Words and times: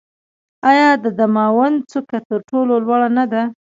آیا 0.69 0.89
د 1.03 1.05
دماوند 1.19 1.77
څوکه 1.91 2.19
تر 2.29 2.39
ټولو 2.49 2.73
لوړه 2.85 3.09
نه 3.17 3.25
ده؟ 3.31 3.43